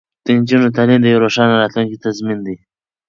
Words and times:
د 0.25 0.27
نجونو 0.37 0.67
تعلیم 0.75 0.99
د 1.01 1.05
یوې 1.13 1.19
روښانه 1.23 1.55
راتلونکې 1.61 2.01
تضمین 2.05 2.39
دی. 2.45 2.55